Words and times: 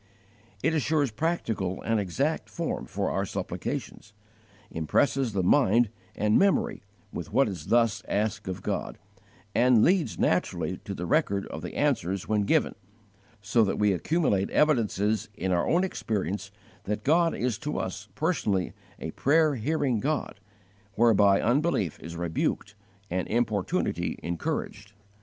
It 0.63 0.73
assures 0.73 1.11
practical 1.11 1.79
and 1.83 1.99
exact 1.99 2.49
form 2.49 2.87
for 2.87 3.11
our 3.11 3.23
supplications, 3.23 4.13
impresses 4.71 5.33
the 5.33 5.43
mind 5.43 5.91
and 6.15 6.39
memory 6.39 6.81
with 7.13 7.31
what 7.31 7.47
is 7.47 7.67
thus 7.67 8.01
asked 8.07 8.47
of 8.47 8.63
God, 8.63 8.97
and 9.53 9.83
leads 9.85 10.17
naturally 10.17 10.77
to 10.85 10.95
the 10.95 11.05
record 11.05 11.45
of 11.49 11.61
the 11.61 11.75
answers 11.75 12.27
when 12.27 12.45
given, 12.45 12.73
so 13.43 13.63
that 13.63 13.77
we 13.77 13.93
accumulate 13.93 14.49
evidences 14.49 15.29
in 15.35 15.51
our 15.51 15.67
own 15.69 15.83
experience 15.83 16.49
that 16.85 17.03
God 17.03 17.35
is 17.35 17.59
to 17.59 17.77
us 17.77 18.07
personally 18.15 18.73
a 18.97 19.11
prayer 19.11 19.53
hearing 19.53 19.99
God, 19.99 20.39
whereby 20.95 21.39
unbelief 21.39 21.99
is 21.99 22.17
rebuked 22.17 22.73
and 23.11 23.27
importunity 23.27 24.17
encouraged. 24.23 24.93